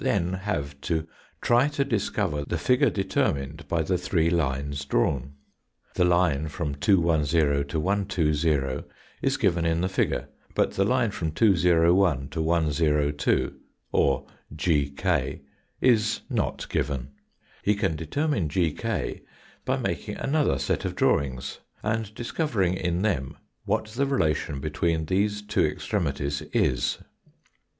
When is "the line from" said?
5.93-6.73, 10.71-11.29